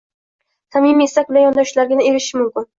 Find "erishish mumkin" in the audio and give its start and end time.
2.11-2.69